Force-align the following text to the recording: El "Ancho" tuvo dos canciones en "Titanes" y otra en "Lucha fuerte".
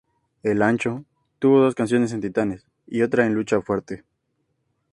El 0.41 0.63
"Ancho" 0.63 1.05
tuvo 1.37 1.59
dos 1.59 1.75
canciones 1.75 2.11
en 2.11 2.21
"Titanes" 2.21 2.65
y 2.87 3.03
otra 3.03 3.27
en 3.27 3.35
"Lucha 3.35 3.61
fuerte". 3.61 4.03